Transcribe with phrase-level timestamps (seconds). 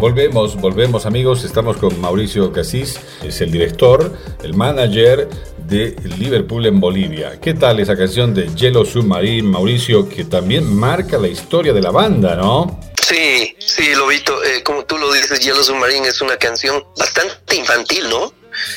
[0.00, 4.10] Volvemos, volvemos amigos, estamos con Mauricio Casís, es el director,
[4.42, 5.28] el manager
[5.58, 7.38] de Liverpool en Bolivia.
[7.38, 11.90] ¿Qué tal esa canción de Yellow Submarine, Mauricio, que también marca la historia de la
[11.90, 12.80] banda, ¿no?
[12.98, 18.08] Sí, sí, Lobito, eh, como tú lo dices, Yellow Submarine es una canción bastante infantil,
[18.08, 18.32] ¿no?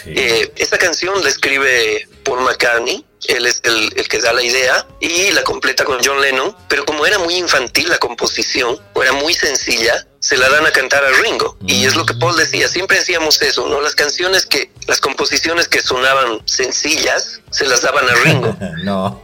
[0.06, 5.32] Eh, esta canción la escribe Paul McCartney, él es el, que da la idea y
[5.32, 9.34] la completa con John Lennon, pero como era muy infantil la composición, o era muy
[9.34, 11.58] sencilla, se la dan a cantar a Ringo.
[11.68, 13.82] Y es lo que Paul decía, siempre decíamos eso, ¿no?
[13.82, 18.58] Las canciones que, las composiciones que sonaban sencillas, se las daban a Ringo.
[18.84, 19.22] no,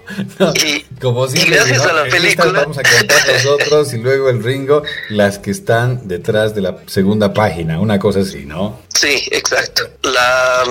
[0.55, 2.61] Y, como gracias a la película...
[2.61, 7.33] Vamos a cantar nosotros y luego el Ringo, las que están detrás de la segunda
[7.33, 8.79] página, una cosa así, ¿no?
[8.93, 9.83] Sí, exacto.
[10.03, 10.63] La,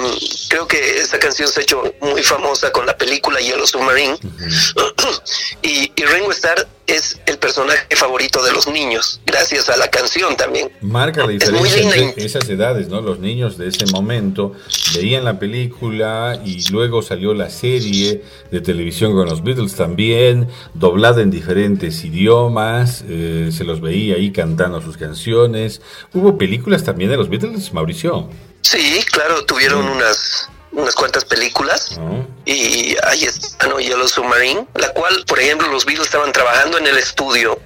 [0.49, 4.17] creo que esta canción se ha hecho muy famosa con la película Yellow Submarine.
[5.63, 10.37] y, y Ringo Starr es el personaje favorito de los niños, gracias a la canción
[10.37, 10.71] también.
[10.81, 13.03] Marca la diferencia entre esas edades, ¿no?
[13.03, 14.55] Los niños de ese momento
[14.95, 21.23] veían la película y luego salió la serie de televisión con los Beatles también, doblada
[21.23, 25.81] en diferentes idiomas, eh, se los veía ahí cantando sus canciones.
[26.13, 28.29] ¿Hubo películas también de los Beatles, Mauricio?
[28.63, 31.99] Sí, claro, tuvieron unas unas cuantas películas
[32.45, 33.81] y ahí está ¿no?
[33.81, 37.59] Yellow Submarine, la cual, por ejemplo, los Beatles estaban trabajando en el estudio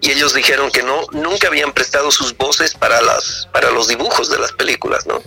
[0.00, 4.30] y ellos dijeron que no, nunca habían prestado sus voces para las, para los dibujos
[4.30, 5.20] de las películas, ¿no?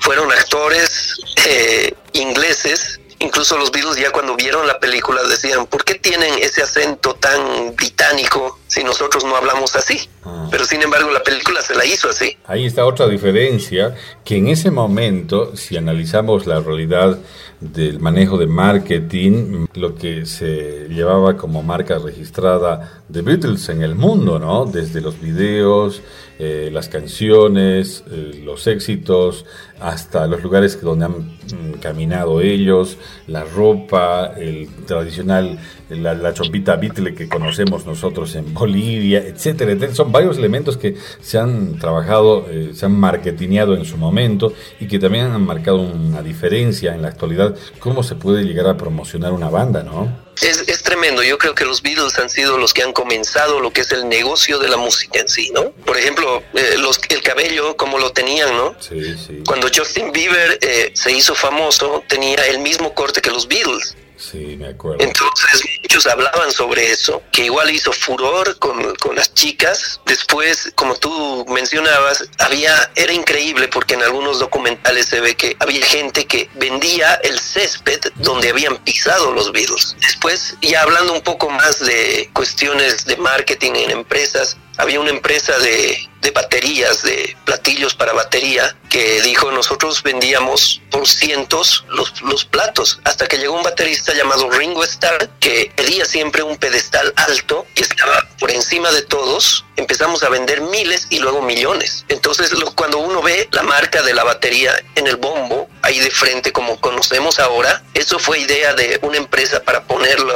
[0.00, 1.16] Fueron actores
[1.46, 6.62] eh, ingleses Incluso los Beatles ya cuando vieron la película decían, ¿por qué tienen ese
[6.62, 10.08] acento tan británico si nosotros no hablamos así?
[10.24, 10.46] Ah.
[10.50, 12.36] Pero sin embargo la película se la hizo así.
[12.46, 17.18] Ahí está otra diferencia, que en ese momento, si analizamos la realidad
[17.60, 23.96] del manejo de marketing, lo que se llevaba como marca registrada de Beatles en el
[23.96, 24.64] mundo, ¿no?
[24.64, 26.02] Desde los videos,
[26.38, 29.44] eh, las canciones, eh, los éxitos,
[29.80, 35.58] hasta los lugares donde han mm, caminado ellos, la ropa, el tradicional,
[35.90, 41.38] la, la chompita Beatle que conocemos nosotros en Bolivia, etcétera, Son varios elementos que se
[41.38, 46.22] han trabajado, eh, se han marketineado en su momento y que también han marcado una
[46.22, 50.28] diferencia en la actualidad, cómo se puede llegar a promocionar una banda, ¿no?
[50.42, 51.22] es, tremendo.
[51.22, 54.08] Yo creo que los Beatles han sido los que han comenzado lo que es el
[54.08, 55.70] negocio de la música en sí, ¿no?
[55.70, 58.76] Por ejemplo, eh, los, el cabello, como lo tenían, ¿no?
[58.80, 59.42] Sí, sí.
[59.46, 63.96] Cuando Justin Bieber eh, se hizo famoso, tenía el mismo corte que los Beatles.
[64.18, 65.04] Sí, me acuerdo.
[65.04, 70.00] Entonces muchos hablaban sobre eso, que igual hizo furor con, con, las chicas.
[70.06, 75.84] Después, como tú mencionabas, había, era increíble porque en algunos documentales se ve que había
[75.86, 79.96] gente que vendía el césped donde habían pisado los Beatles.
[80.00, 85.58] Después, ya hablando un poco más de cuestiones de marketing en empresas, había una empresa
[85.58, 92.44] de, de, baterías, de platillos para batería, que dijo nosotros vendíamos por cientos los, los
[92.44, 97.66] platos, hasta que llegó un baterista llamado Ringo Starr, que pedía siempre un pedestal alto
[97.74, 99.64] y estaba por encima de todos.
[99.76, 102.04] Empezamos a vender miles y luego millones.
[102.08, 106.52] Entonces, cuando uno ve la marca de la batería en el bombo, ahí de frente
[106.52, 110.34] como conocemos ahora, eso fue idea de una empresa para ponerlo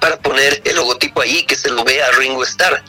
[0.00, 2.82] para poner el logotipo ahí que se lo vea a Ringo Starr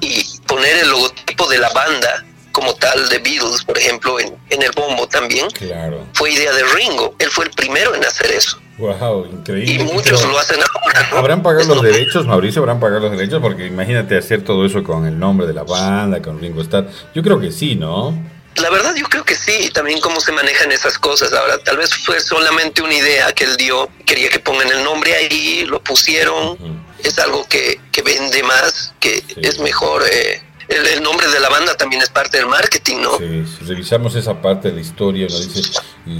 [0.00, 4.62] y poner el logotipo de la banda como tal de Beatles, por ejemplo, en, en
[4.62, 6.06] el bombo también, claro.
[6.12, 7.14] fue idea de Ringo.
[7.18, 8.58] Él fue el primero en hacer eso.
[8.78, 9.72] Wow, increíble.
[9.72, 11.18] Y muchos lo hacen ahora.
[11.18, 12.62] ¿Habrán pagado los derechos, Mauricio?
[12.62, 13.40] ¿Habrán pagado los derechos?
[13.40, 16.88] Porque imagínate hacer todo eso con el nombre de la banda, con Ringo Starr.
[17.14, 18.12] Yo creo que sí, ¿no?
[18.56, 21.32] La verdad yo creo que sí, también cómo se manejan esas cosas.
[21.32, 25.14] Ahora, tal vez fue solamente una idea que él dio, quería que pongan el nombre
[25.14, 26.58] ahí, lo pusieron.
[27.02, 30.02] Es algo que, que, vende más, que es mejor.
[30.10, 33.18] Eh, el, nombre de la banda también es parte del marketing, ¿no?
[33.18, 35.70] Sí, si revisamos esa parte de la historia, nos dice,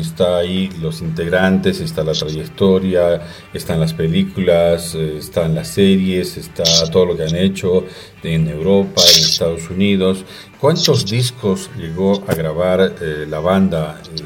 [0.00, 3.22] está ahí los integrantes, está la trayectoria,
[3.52, 7.84] están las películas, eh, están las series, está todo lo que han hecho
[8.22, 10.24] en Europa, en Estados Unidos.
[10.60, 14.22] ¿Cuántos discos llegó a grabar eh, la banda eh,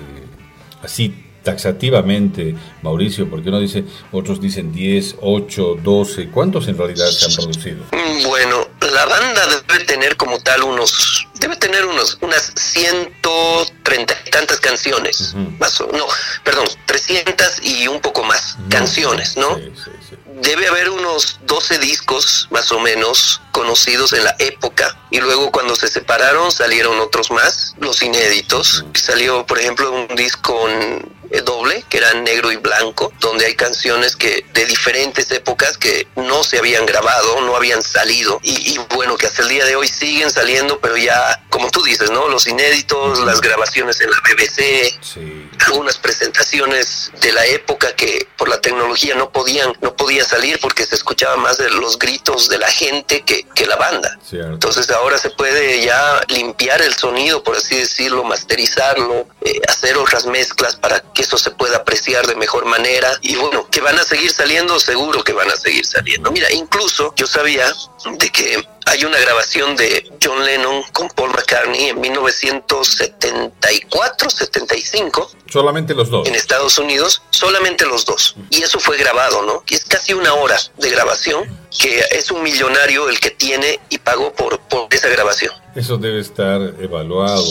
[0.83, 3.31] así taxativamente, Mauricio?
[3.31, 6.29] Porque uno dice, otros dicen 10, 8, 12.
[6.31, 7.85] ¿Cuántos en realidad se han producido?
[8.27, 14.59] Bueno, la banda debe tener como tal unos, debe tener unos, unas 130 y tantas
[14.59, 16.07] canciones, más o, no,
[16.43, 19.55] perdón, 300 y un poco más canciones, ¿no?
[19.55, 20.17] Sí, sí, sí.
[20.43, 25.75] Debe haber unos 12 discos más o menos conocidos en la época y luego cuando
[25.77, 28.85] se separaron salieron otros más, los inéditos.
[28.95, 34.17] Salió, por ejemplo, un disco con doble, que era negro y blanco, donde hay canciones
[34.17, 38.41] que de diferentes épocas que no se habían grabado, no habían salido.
[38.43, 42.11] Y, bueno, que hasta el día de hoy siguen saliendo, pero ya, como tú dices,
[42.11, 42.29] ¿no?
[42.29, 44.99] Los inéditos, las grabaciones en la BBC,
[45.67, 50.85] algunas presentaciones de la época que por la tecnología no podían, no podía salir porque
[50.85, 54.19] se escuchaba más de los gritos de la gente que, que la banda.
[54.33, 60.27] Entonces ahora se puede ya limpiar el sonido, por así decirlo, masterizarlo, eh, hacer otras
[60.27, 63.11] mezclas para que eso se pueda apreciar de mejor manera.
[63.23, 66.31] Y bueno, que van a seguir saliendo, seguro que van a seguir saliendo.
[66.31, 67.73] Mira, incluso yo sabía
[68.19, 75.31] de que hay una grabación de John Lennon con Paul McCartney en 1974, 75.
[75.51, 76.29] Solamente los dos.
[76.29, 78.37] En Estados Unidos, solamente los dos.
[78.51, 79.65] Y eso fue grabado, ¿no?
[79.71, 84.35] Es casi una hora de grabación que es un millonario el que tiene y pagó
[84.35, 85.55] por, por esa grabación.
[85.75, 87.43] Eso debe estar evaluado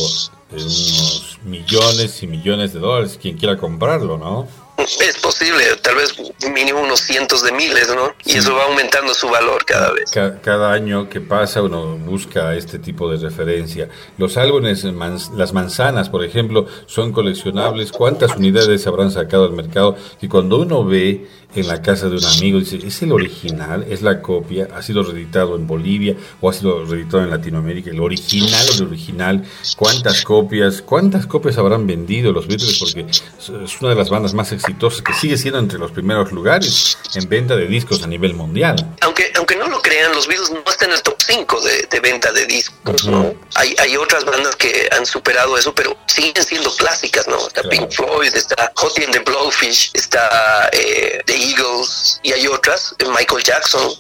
[0.52, 4.48] unos millones y millones de dólares, quien quiera comprarlo, ¿no?
[4.78, 6.16] Es posible, tal vez
[6.54, 8.14] mínimo unos cientos de miles, ¿no?
[8.26, 10.12] Y eso va aumentando su valor cada vez.
[10.12, 13.88] cada año que pasa uno busca este tipo de referencia.
[14.18, 17.92] Los álbumes, las manzanas, por ejemplo, son coleccionables.
[17.92, 19.96] ¿Cuántas unidades habrán sacado al mercado?
[20.22, 21.26] Y cuando uno ve
[21.56, 23.86] en la casa de un amigo, dice, ¿es el original?
[23.90, 24.68] ¿Es la copia?
[24.76, 27.92] ¿Ha sido reeditado en Bolivia o ha sido reeditado en Latinoamérica?
[27.92, 29.44] ¿El original o el original?
[29.78, 30.82] ¿Cuántas copias?
[30.82, 32.78] ¿Cuántas copias habrán vendido los Beatles?
[32.80, 36.98] Porque es una de las bandas más exitosas que sigue siendo entre los primeros lugares
[37.14, 38.76] en venta de discos a nivel mundial.
[39.02, 42.32] Aunque, aunque no lo crean, los Beatles no están en el top 5 de, venta
[42.32, 43.34] de discos, ¿no?
[43.56, 47.48] Hay, hay otras bandas que han superado eso, pero siguen siendo clásicas, ¿no?
[47.48, 52.96] Está Pink Floyd, está Hot in the Blowfish, está eh, The Eagles y hay otras,
[53.18, 53.92] Michael Jackson,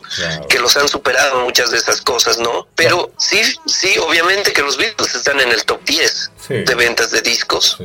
[0.49, 2.67] que los han superado muchas de esas cosas, ¿no?
[2.75, 7.21] Pero sí, sí, obviamente que los Beatles están en el top 10 de ventas de
[7.21, 7.77] discos.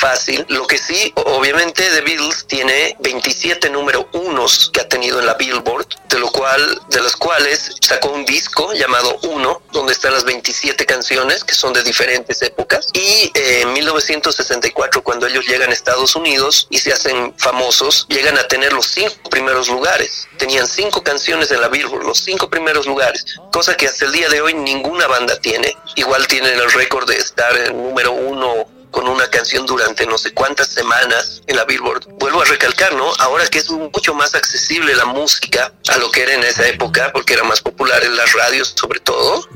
[0.00, 0.46] Fácil.
[0.48, 5.34] Lo que sí, obviamente The Beatles tiene 27 número unos que ha tenido en la
[5.34, 10.24] Billboard, de lo cual, de los cuales sacó un disco llamado Uno, donde están las
[10.24, 12.88] 27 canciones que son de diferentes épocas.
[12.94, 18.38] Y eh, en 1964, cuando ellos llegan a Estados Unidos y se hacen famosos, llegan
[18.38, 20.28] a tener los cinco primeros lugares.
[20.38, 24.30] Tenían cinco canciones en la Billboard, los cinco primeros lugares, cosa que hasta el día
[24.30, 25.76] de hoy ninguna banda tiene.
[25.96, 30.32] Igual tienen el récord de estar en número uno con una canción durante no sé
[30.34, 32.06] cuántas semanas en la Billboard.
[32.18, 33.10] Vuelvo a recalcar, ¿no?
[33.18, 37.10] Ahora que es mucho más accesible la música a lo que era en esa época,
[37.10, 39.48] porque era más popular en las radios sobre todo,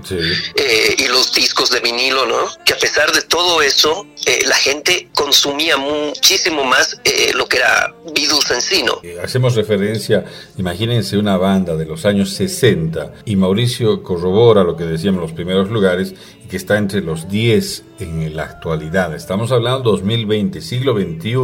[0.57, 2.49] eh, y los discos de vinilo, ¿no?
[2.65, 7.59] Que a pesar de todo eso, eh, la gente consumía muchísimo más eh, lo que
[7.59, 9.03] era Beatles en sí, ¿no?
[9.23, 10.25] Hacemos referencia,
[10.57, 15.69] imagínense una banda de los años 60 y Mauricio corrobora lo que decíamos los primeros
[15.69, 16.15] lugares
[16.55, 19.13] que está entre los 10 en la actualidad.
[19.13, 21.41] Estamos hablando 2020, siglo XXI.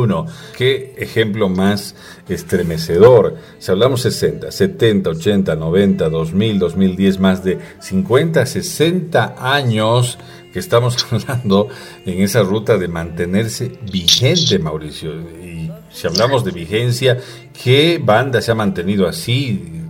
[0.56, 1.96] Qué ejemplo más
[2.28, 3.34] estremecedor.
[3.58, 10.16] Si hablamos 60, 70, 80, 90, 2000, 2010, más de 50, 60 años
[10.52, 11.66] que estamos hablando
[12.06, 15.12] en esa ruta de mantenerse vigente, Mauricio.
[15.42, 17.18] Y si hablamos de vigencia,
[17.64, 19.82] ¿qué banda se ha mantenido así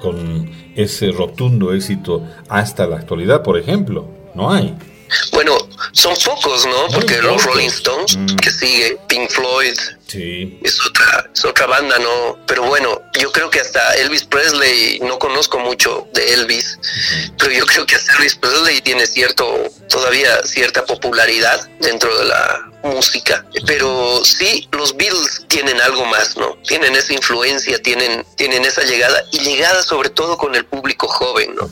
[0.00, 4.23] con ese rotundo éxito hasta la actualidad, por ejemplo?
[4.34, 4.76] No hay.
[5.32, 5.56] Bueno,
[5.92, 6.88] son pocos, ¿no?
[6.88, 8.36] Porque los Rolling Stones, mm.
[8.36, 9.74] que sigue, Pink Floyd,
[10.06, 10.58] sí.
[10.62, 12.38] es, otra, es otra banda, ¿no?
[12.46, 16.78] Pero bueno, yo creo que hasta Elvis Presley, no conozco mucho de Elvis,
[17.38, 22.72] pero yo creo que hasta Elvis Presley tiene cierto, todavía cierta popularidad dentro de la
[22.82, 23.44] música.
[23.66, 26.56] Pero sí, los Beatles tienen algo más, ¿no?
[26.66, 31.54] Tienen esa influencia, tienen, tienen esa llegada, y llegada sobre todo con el público joven,
[31.54, 31.70] ¿no?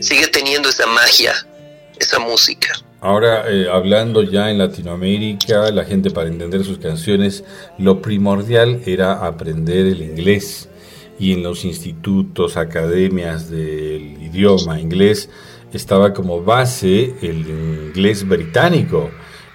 [0.00, 1.46] Sigue teniendo esa magia
[1.98, 2.68] esa música.
[3.00, 7.44] Ahora, eh, hablando ya en Latinoamérica, la gente para entender sus canciones,
[7.78, 10.68] lo primordial era aprender el inglés.
[11.18, 15.30] Y en los institutos, academias del idioma inglés,
[15.72, 19.10] estaba como base el inglés británico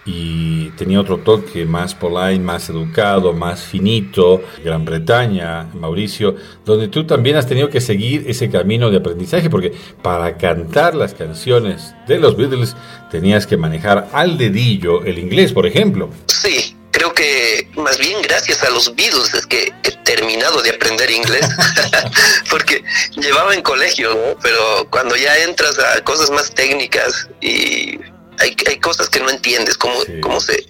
[0.06, 7.06] y tenía otro toque más polite, más educado, más finito, Gran Bretaña, Mauricio, donde tú
[7.06, 12.20] también has tenido que seguir ese camino de aprendizaje, porque para cantar las canciones de
[12.20, 12.76] los Beatles
[13.12, 16.10] tenías que manejar al dedillo el inglés, por ejemplo.
[16.28, 21.12] Sí, creo que más bien gracias a los Beatles es que he terminado de aprender
[21.12, 21.48] inglés,
[22.50, 22.84] porque
[23.18, 28.00] llevaba en colegio, pero cuando ya entras a cosas más técnicas y
[28.42, 30.66] hay, hay cosas que no entiendes, cómo, cómo se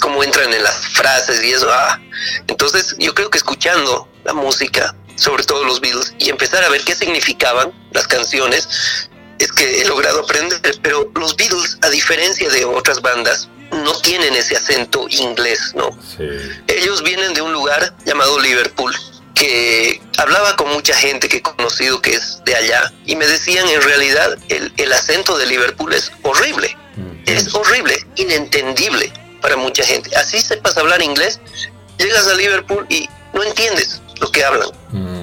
[0.00, 1.68] cómo entran en las frases y eso.
[1.70, 2.00] Ah.
[2.46, 6.82] Entonces yo creo que escuchando la música, sobre todo los Beatles, y empezar a ver
[6.84, 9.08] qué significaban las canciones,
[9.38, 10.60] es que he logrado aprender.
[10.82, 15.90] Pero los Beatles, a diferencia de otras bandas, no tienen ese acento inglés, ¿no?
[16.68, 18.94] Ellos vienen de un lugar llamado Liverpool,
[19.34, 23.68] que hablaba con mucha gente que he conocido que es de allá y me decían
[23.68, 26.76] en realidad el, el acento de Liverpool es horrible,
[27.26, 30.14] es horrible, inentendible para mucha gente.
[30.16, 31.40] Así sepas hablar inglés,
[31.98, 34.68] llegas a Liverpool y no entiendes lo que hablan.
[34.90, 35.13] Mm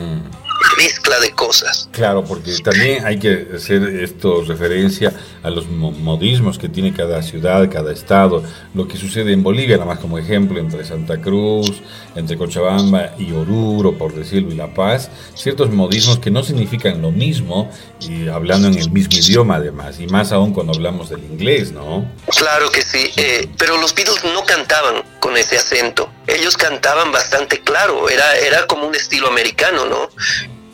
[0.78, 1.90] mezcla de cosas.
[1.92, 5.14] Claro, porque también hay que hacer esto referencia
[5.44, 8.44] a los modismos que tiene cada ciudad, cada estado.
[8.74, 11.82] Lo que sucede en Bolivia, nada más como ejemplo, entre Santa Cruz,
[12.16, 17.12] entre Cochabamba y Oruro, por decirlo, y La Paz, ciertos modismos que no significan lo
[17.12, 21.72] mismo y hablando en el mismo idioma además, y más aún cuando hablamos del inglés,
[21.72, 22.06] ¿no?
[22.38, 26.10] Claro que sí, eh, pero los Beatles no cantaban con ese acento.
[26.28, 30.10] Ellos cantaban bastante claro, era, era como un estilo americano, ¿no?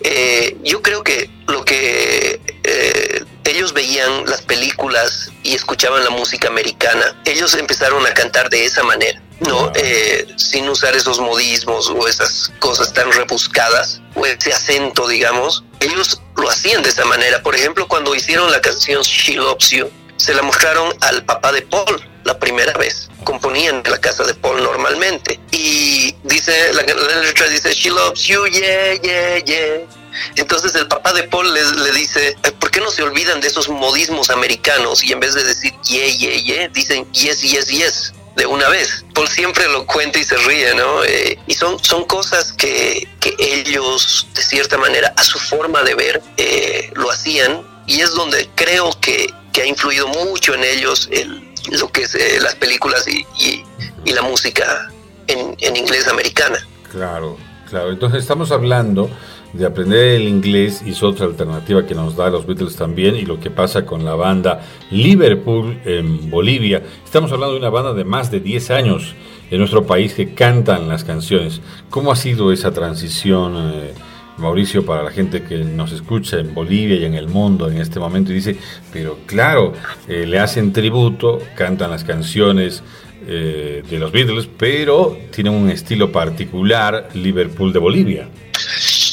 [0.01, 6.47] Eh, yo creo que lo que eh, ellos veían las películas y escuchaban la música
[6.47, 9.71] americana, ellos empezaron a cantar de esa manera, ¿no?
[9.75, 15.63] Eh, sin usar esos modismos o esas cosas tan rebuscadas o ese acento, digamos.
[15.79, 17.41] Ellos lo hacían de esa manera.
[17.41, 19.89] Por ejemplo, cuando hicieron la canción She Loves You,
[20.27, 23.07] se la mostraron al papá de Paul la primera vez.
[23.23, 25.39] Componían en la casa de Paul normalmente.
[25.51, 29.87] Y dice, la, letra dice, She loves you, yeah, yeah, yeah.
[30.35, 33.69] Entonces el papá de Paul le, le, dice, ¿por qué no se olvidan de esos
[33.69, 38.13] modismos americanos y en vez de decir yeah, yeah, yeah, dicen yes, yes, yes?
[38.35, 39.05] de una vez.
[39.13, 41.03] Paul siempre lo cuenta y se ríe, ¿no?
[41.05, 45.95] Eh, y son, son cosas que, que, ellos, de cierta manera, a su forma de
[45.95, 47.76] ver, eh, lo hacían.
[47.87, 51.41] Y es donde creo que, que ha influido mucho en ellos el,
[51.71, 53.63] lo que es eh, las películas y, y,
[54.05, 54.91] y la música
[55.27, 56.57] en, en, inglés americana.
[56.91, 57.37] Claro,
[57.69, 57.91] claro.
[57.91, 59.09] Entonces estamos hablando
[59.53, 63.23] de aprender el inglés y es otra alternativa que nos da los Beatles también y
[63.23, 66.83] lo que pasa con la banda Liverpool en Bolivia.
[67.03, 69.15] Estamos hablando de una banda de más de 10 años
[69.49, 71.61] en nuestro país que cantan las canciones.
[71.89, 73.55] ¿Cómo ha sido esa transición?
[73.73, 73.93] Eh,
[74.37, 77.99] Mauricio, para la gente que nos escucha en Bolivia y en el mundo en este
[77.99, 78.57] momento, y dice,
[78.93, 79.73] pero claro,
[80.07, 82.83] eh, le hacen tributo, cantan las canciones
[83.27, 88.29] eh, de los Beatles, pero tienen un estilo particular, Liverpool de Bolivia.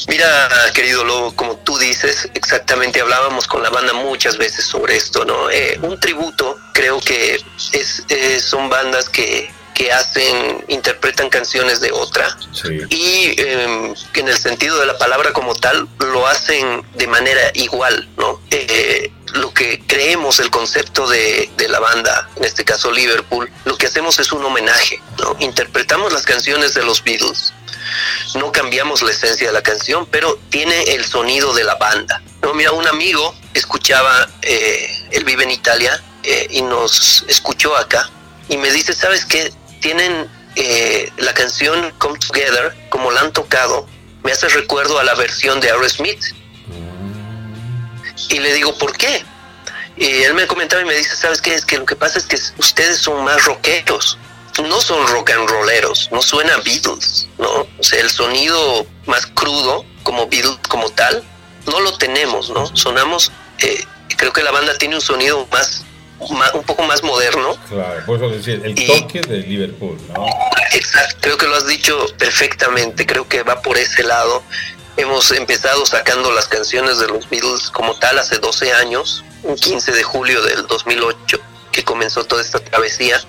[0.07, 0.27] Mira,
[0.73, 5.49] querido Lobo, como tú dices, exactamente hablábamos con la banda muchas veces sobre esto, ¿no?
[5.49, 7.37] Eh, un tributo creo que
[7.73, 8.05] es,
[8.43, 12.35] son bandas que que hacen, interpretan canciones de otra
[12.89, 17.41] y eh, que en el sentido de la palabra como tal lo hacen de manera
[17.53, 18.41] igual, ¿no?
[18.51, 23.77] Eh, lo que creemos, el concepto de, de, la banda, en este caso Liverpool, lo
[23.77, 25.35] que hacemos es un homenaje, ¿no?
[25.39, 27.53] Interpretamos las canciones de los Beatles,
[28.35, 32.21] no cambiamos la esencia de la canción, pero tiene el sonido de la banda.
[32.41, 32.53] ¿no?
[32.53, 38.09] Mira, un amigo escuchaba, eh, él vive en Italia eh, y nos escuchó acá
[38.47, 39.51] y me dice, ¿sabes qué?
[39.81, 43.87] Tienen eh, la canción Come Together, como la han tocado,
[44.23, 46.23] me hace recuerdo a la versión de Aerosmith.
[48.29, 49.23] Y le digo, ¿por qué?
[49.97, 51.53] Y él me comentaba y me dice, ¿sabes qué?
[51.53, 54.17] Es que lo que pasa es que ustedes son más rockeros,
[54.63, 57.67] no son rock and rolleros, no suena Beatles, ¿no?
[57.77, 61.23] O sea, el sonido más crudo, como Beatles como tal,
[61.67, 62.75] no lo tenemos, ¿no?
[62.75, 63.83] Sonamos, eh,
[64.17, 65.83] creo que la banda tiene un sonido más
[66.19, 67.57] un poco más moderno.
[67.69, 70.25] Claro, por eso decir, el toque de Liverpool, ¿no?
[70.71, 74.43] Exacto, creo que lo has dicho perfectamente, creo que va por ese lado.
[74.97, 79.91] Hemos empezado sacando las canciones de los Beatles como tal hace 12 años, un 15
[79.91, 81.39] de julio del 2008,
[81.71, 83.21] que comenzó toda esta travesía.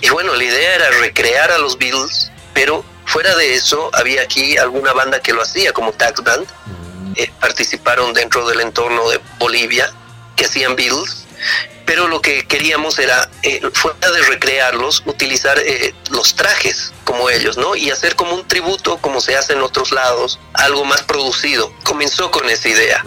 [0.00, 4.56] Y bueno, la idea era recrear a los Beatles, pero fuera de eso había aquí
[4.56, 6.46] alguna banda que lo hacía, como Tax Band.
[6.46, 7.12] Mm.
[7.16, 9.92] Eh, participaron dentro del entorno de Bolivia,
[10.36, 11.26] que hacían Beatles
[11.90, 17.56] pero lo que queríamos era, eh, fuera de recrearlos, utilizar eh, los trajes como ellos,
[17.56, 17.74] ¿no?
[17.74, 21.72] Y hacer como un tributo, como se hace en otros lados, algo más producido.
[21.82, 23.04] Comenzó con esa idea.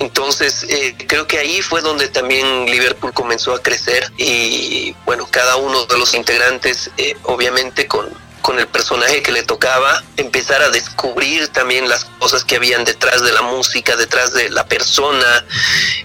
[0.00, 5.54] Entonces, eh, creo que ahí fue donde también Liverpool comenzó a crecer y, bueno, cada
[5.54, 6.90] uno de los integrantes,
[7.22, 8.10] obviamente con,
[8.44, 13.22] con el personaje que le tocaba, empezar a descubrir también las cosas que habían detrás
[13.22, 15.46] de la música, detrás de la persona,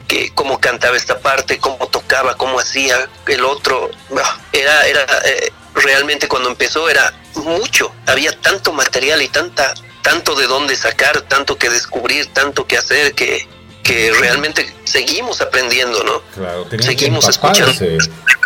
[0.08, 3.92] que cómo cantaba esta parte, cómo tocaba, cómo hacía el otro.
[4.54, 10.48] Era, era eh, realmente cuando empezó era mucho, había tanto material y tanta, tanto de
[10.48, 13.50] dónde sacar, tanto que descubrir, tanto que hacer que
[13.84, 16.22] que realmente seguimos aprendiendo, ¿no?
[16.36, 17.74] Claro, seguimos escuchando.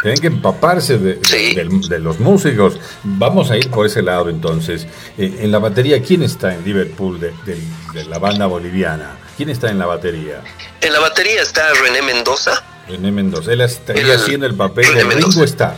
[0.02, 2.78] Tienen que empaparse de, de, los músicos.
[3.04, 4.86] Vamos a ir por ese lado entonces.
[5.18, 9.18] Eh, en la batería, ¿quién está en Liverpool de, la banda boliviana?
[9.38, 10.42] ¿Quién está en la batería?
[10.82, 12.64] En la batería está René Mendoza.
[12.88, 13.54] René Mendoza.
[13.54, 15.78] Él estaría haciendo el papel de Ringo Starr.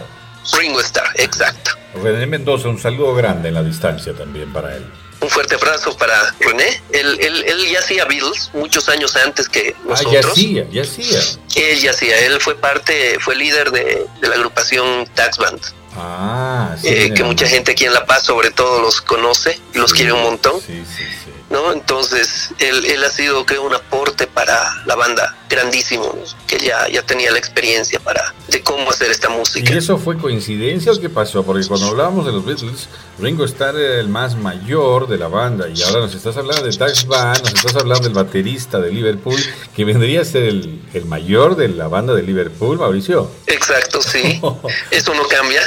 [0.59, 1.71] Ringo Starr, exacto.
[2.01, 4.85] René Mendoza, un saludo grande en la distancia también para él.
[5.21, 6.81] Un fuerte abrazo para René.
[6.91, 10.15] Él, él, ya hacía Beatles muchos años antes que nosotros.
[10.15, 11.19] Ah, ya hacía, ya hacía.
[11.55, 15.61] Él ya hacía, él fue parte, fue líder de, de la agrupación Tax Band.
[15.97, 19.77] Ah, sí, eh, que mucha gente aquí en La Paz sobre todo los conoce y
[19.77, 20.59] los quiere un montón.
[20.59, 21.31] Sí, sí, sí.
[21.49, 21.71] ¿No?
[21.71, 26.13] Entonces, él, él ha sido, creo, un aporte para la banda grandísimo,
[26.47, 29.71] que ya, ya tenía la experiencia para de cómo hacer esta música.
[29.71, 31.43] ¿Y eso fue coincidencia o qué pasó?
[31.43, 35.67] Porque cuando hablábamos de los Beatles, Ringo Starr era el más mayor de la banda
[35.69, 39.39] y ahora nos estás hablando de Tax Band, nos estás hablando del baterista de Liverpool,
[39.75, 43.31] que vendría a ser el, el mayor de la banda de Liverpool, Mauricio.
[43.47, 44.41] Exacto, sí.
[44.91, 45.61] eso no cambia.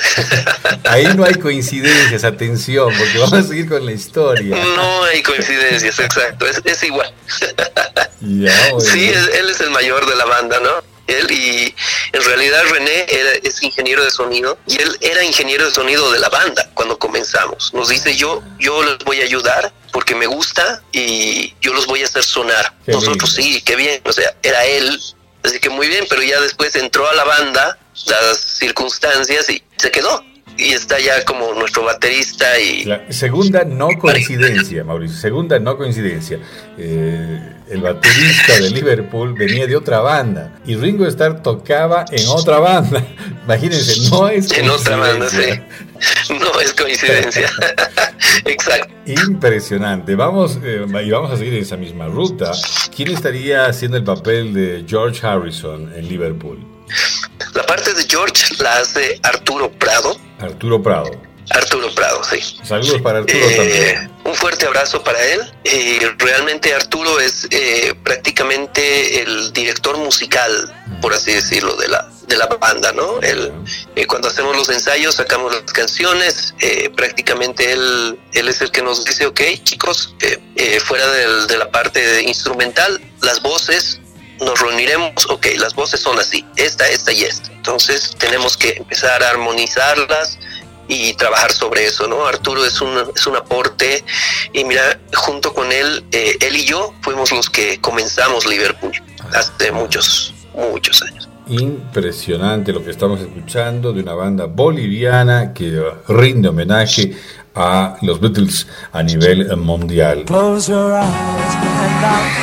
[0.85, 4.57] Ahí no hay coincidencias, atención, porque vamos a seguir con la historia.
[4.77, 7.13] No hay coincidencias, exacto, es, es igual.
[8.21, 10.83] Sí, él es el mayor de la banda, ¿no?
[11.07, 11.75] Él y
[12.13, 13.07] en realidad René
[13.43, 17.73] es ingeniero de sonido y él era ingeniero de sonido de la banda cuando comenzamos.
[17.73, 22.03] Nos dice yo, yo les voy a ayudar porque me gusta y yo los voy
[22.03, 22.75] a hacer sonar.
[22.87, 25.01] Nosotros sí, qué bien, o sea, era él,
[25.43, 29.91] así que muy bien, pero ya después entró a la banda, las circunstancias y se
[29.91, 30.23] quedó
[30.59, 32.85] y está ya como nuestro baterista y...
[33.11, 36.41] segunda no coincidencia, Mauricio, segunda no coincidencia.
[36.77, 42.59] Eh, el baterista de Liverpool venía de otra banda y Ringo Starr tocaba en otra
[42.59, 43.07] banda.
[43.45, 45.61] Imagínense, no es En otra banda, sí.
[46.41, 47.49] No es coincidencia.
[48.45, 48.93] Exacto.
[49.07, 50.15] Impresionante.
[50.15, 52.53] Vamos, eh, y vamos a seguir en esa misma ruta.
[52.95, 56.65] ¿Quién estaría haciendo el papel de George Harrison en Liverpool?
[57.55, 60.28] La parte de George la hace Arturo Prado.
[60.39, 61.29] Arturo Prado.
[61.51, 62.41] Arturo Prado, sí.
[62.63, 64.11] Saludos para Arturo eh, también.
[64.25, 65.41] Un fuerte abrazo para él.
[65.65, 70.51] Eh, realmente Arturo es eh, prácticamente el director musical,
[71.01, 73.21] por así decirlo, de la, de la banda, ¿no?
[73.23, 73.51] Él,
[74.07, 76.55] cuando hacemos los ensayos, sacamos las canciones,
[76.95, 80.15] prácticamente él, él es el que nos dice, ok, chicos,
[80.85, 81.07] fuera
[81.47, 84.01] de la parte instrumental, las voces,
[84.41, 87.53] nos reuniremos, ok, las voces son así, esta, esta y esta.
[87.53, 90.39] Entonces tenemos que empezar a armonizarlas
[90.89, 92.27] y trabajar sobre eso, ¿no?
[92.27, 94.05] Arturo es un, es un aporte
[94.53, 98.93] y mira, junto con él, eh, él y yo fuimos los que comenzamos Liverpool
[99.35, 101.29] hace muchos, muchos años.
[101.49, 107.17] Impresionante lo que estamos escuchando de una banda boliviana que rinde homenaje
[107.55, 110.25] a los Beatles a nivel mundial.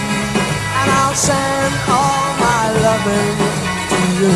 [0.80, 3.38] and I'll send all my loving
[3.92, 4.36] to you.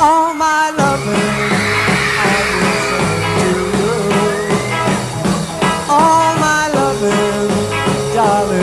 [0.00, 1.36] All my loving.
[2.28, 3.94] I will send to you.
[5.96, 7.50] All my loving,
[8.14, 8.61] darling.